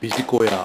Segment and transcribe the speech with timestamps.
[0.00, 0.64] ビジコヤ。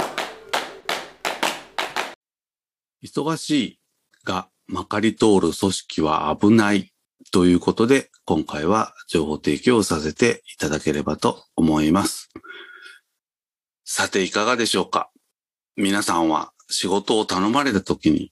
[3.04, 3.80] 忙しい
[4.26, 6.92] がまかり通る組織は危ない
[7.32, 12.30] ということで、今回は情報提供をさせていただければと思います。
[13.86, 15.12] さて、いかがでしょうか
[15.76, 18.32] 皆さんは仕事を頼まれた時に、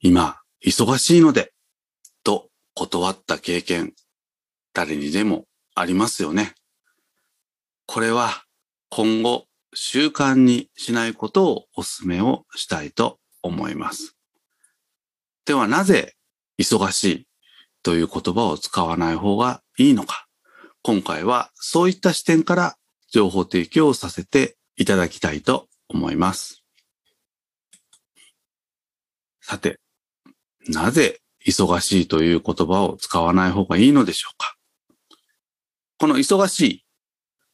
[0.00, 1.54] 今、忙しいので、
[2.24, 3.94] と断った経験、
[4.74, 6.54] 誰にでもありますよね。
[7.86, 8.44] これは
[8.90, 9.46] 今後
[9.78, 14.16] 習慣にしないことをお勧めをしたいと思います。
[15.44, 16.14] ではなぜ
[16.58, 17.26] 忙しい
[17.82, 20.26] という言葉を使わない方がいいのか。
[20.82, 22.76] 今回はそういった視点から
[23.12, 26.64] 情報提供をさせていただきたいと思います。
[29.42, 29.78] さて、
[30.68, 34.56] なぜ忙しいという言葉を使わない方がいいのでしょうか
[35.98, 36.84] この忙しい、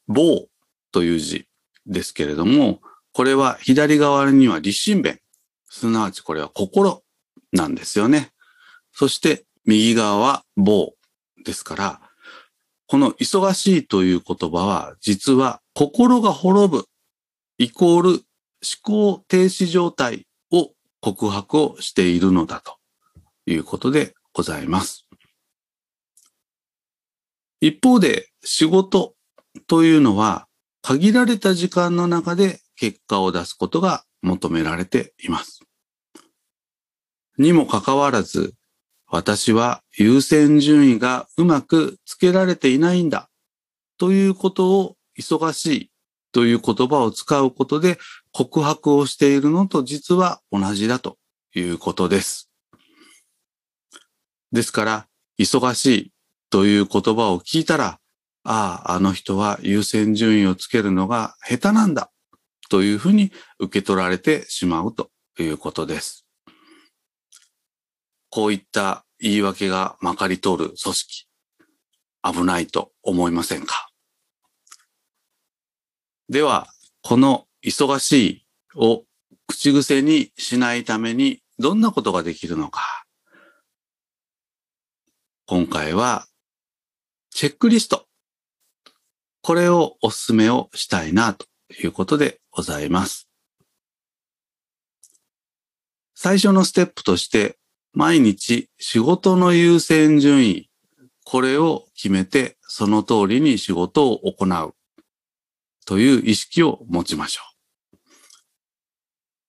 [0.07, 0.47] 棒
[0.93, 1.47] という字
[1.85, 5.19] ですけれども、これは左側には立身弁、
[5.69, 7.03] すなわちこれは心
[7.51, 8.31] なんですよね。
[8.91, 10.93] そして右側は棒
[11.43, 12.01] ですから、
[12.87, 16.85] この忙しいという言葉は実は心が滅ぶ
[17.57, 18.23] イコール思
[18.83, 20.71] 考停止状態を
[21.01, 22.77] 告白をしているのだと
[23.45, 25.07] いうことでございます。
[27.61, 29.15] 一方で仕事
[29.67, 30.47] というのは
[30.83, 35.61] 限られた時間の中で結果を出すことが求められています。
[37.37, 38.53] にもかかわらず、
[39.07, 43.29] 私は優先順位がうまくつけられていないんだ
[43.97, 45.91] ということを忙しい
[46.33, 47.97] という言葉を使うことで
[48.33, 51.17] 告白をしているのと実は同じだと
[51.55, 52.49] いうことです。
[54.51, 55.07] ですから、
[55.39, 56.11] 忙しい
[56.49, 57.99] という言葉を聞いたら、
[58.43, 62.11] ああ、あの人は優先順位をつけるのが下手なんだ
[62.69, 66.25] というふうに受け取られてしまうということです。
[68.29, 71.27] こういった言い訳がまかり通る組織、
[72.23, 73.89] 危ないと思いませんか？
[76.29, 76.67] では、
[77.01, 79.03] この忙しいを
[79.47, 83.05] 口癖にしないためにどんなことができるのか？
[85.45, 86.25] 今回は
[87.29, 88.07] チェックリスト。
[89.45, 93.27] これをお勧めをしたいなということでございます。
[96.15, 97.57] 最初のステップとして、
[97.91, 100.69] 毎日仕事の優先順位、
[101.25, 104.73] これを決めてその通りに仕事を行う
[105.85, 107.41] という意識を持ちましょ
[107.93, 107.97] う。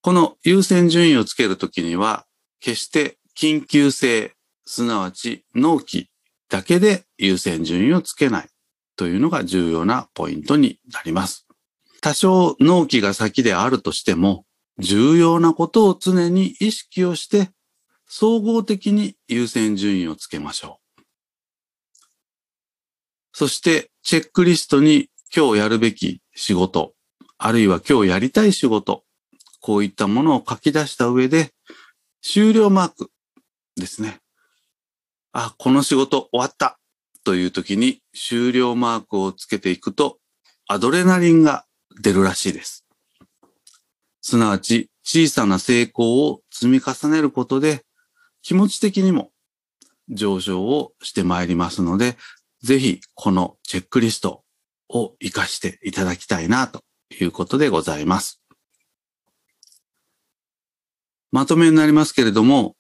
[0.00, 2.26] この優先順位をつけるときには、
[2.58, 4.34] 決して緊急性、
[4.66, 6.10] すなわち納期
[6.48, 8.48] だけで優先順位をつけない
[8.96, 11.46] というのが重要なポイントになります。
[12.00, 14.44] 多少納期が先であるとしても、
[14.78, 17.50] 重要なことを常に意識をして、
[18.06, 21.00] 総合的に優先順位をつけましょう。
[23.32, 26.94] そして、チェックリストに今日やるべき仕事、
[27.38, 29.04] あるいは今日やりたい仕事、
[29.60, 31.54] こういったものを書き出した上で、
[32.22, 33.10] 終了マーク
[33.76, 34.20] ですね。
[35.32, 36.78] あ、この仕事終わった
[37.24, 40.18] という時に終了マークをつけていくと、
[40.68, 41.64] アドレナリンが
[42.00, 42.84] 出るらしいです。
[44.20, 47.84] すなわち、小さな成功を積み重ねることで、
[48.42, 49.30] 気持ち的にも
[50.08, 52.16] 上昇をしてまいりますので、
[52.62, 54.44] ぜひこのチェックリスト
[54.88, 58.40] を活かしていただきたいなということでございます。
[61.32, 62.76] まとめになりますけれども、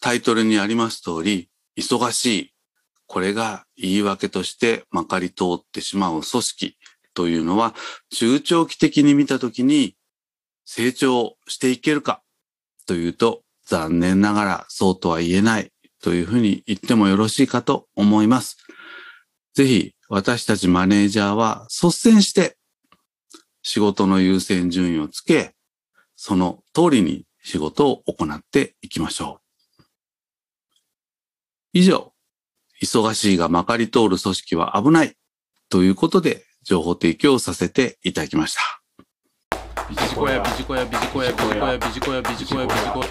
[0.00, 2.55] タイトルにあります通り、忙しい。
[3.06, 6.76] これが言い訳としてまかり通ってしまう組織
[7.14, 7.74] というのは、
[8.10, 9.96] 中長期的に見たときに
[10.64, 12.22] 成長していけるか
[12.86, 15.72] というと、残念ながらそうとは言えない
[16.02, 18.58] というふうに言ってもよろしいかと思います。
[19.54, 22.56] ぜひ私たちマネージャーは率先して
[23.62, 25.54] 仕事の優先順位をつけ、
[26.14, 29.82] その通りに仕事を行っていきましょう。
[31.72, 32.12] 以上、
[32.82, 35.14] 忙しいがまかり通る組織は危ない
[35.68, 38.60] ということで情報提供させていただきました。
[39.88, 43.06] ビジコヤ、ビジコヤ、ビジコヤ、ビジコヤ、ビジコヤ、ビジコヤ、ビジコヤ。